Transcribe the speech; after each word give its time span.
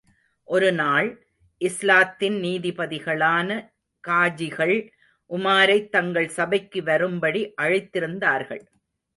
ஒருநாள், 0.43 1.25
இஸ்லாத்தின் 1.57 2.41
நீதிபதிகளான 2.41 3.69
காஜிகள் 4.07 4.89
உமாரைத் 5.29 5.89
தங்கள் 5.89 6.27
சபைக்கு 6.27 6.83
வரும்படி 6.83 7.53
அழைத்திருந்தார்கள். 7.61 8.65